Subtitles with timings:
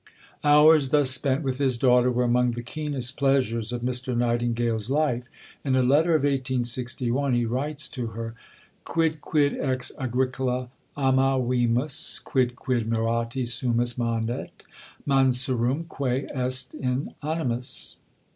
[0.43, 4.17] Hours thus spent with his daughter were among the keenest pleasures of Mr.
[4.17, 5.27] Nightingale's life.
[5.63, 8.33] In a letter of 1861 he writes to her:
[8.83, 14.63] "'Quidquid ex Agricola amavimus, quidquid mirati sumus manet
[15.05, 17.97] mansurumque est in animis.'